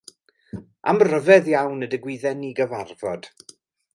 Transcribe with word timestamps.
Am 0.93 1.01
ryfedd 1.07 1.51
iawn 1.51 1.85
y 1.87 1.91
digwydden 1.93 2.43
ni 2.45 2.51
gyfarfod! 2.61 3.31